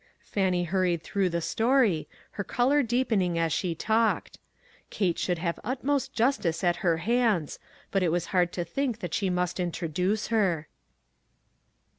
Fannie 0.23 0.63
hurried 0.63 1.03
through 1.03 1.29
the 1.29 1.41
story, 1.41 2.09
her 2.31 2.43
color 2.43 2.81
deepening 2.81 3.37
as 3.37 3.53
she 3.53 3.75
talked. 3.75 4.39
Kate 4.89 5.19
should 5.19 5.37
have 5.37 5.59
utmost 5.63 6.11
justice 6.11 6.63
at 6.63 6.77
her 6.77 6.97
hands, 6.97 7.59
but 7.91 8.01
it 8.01 8.09
was 8.11 8.25
hard 8.33 8.51
to 8.53 8.63
think 8.65 8.97
that 8.99 9.13
she 9.13 9.29
must 9.29 9.59
introduce 9.59 10.29
her. 10.29 10.67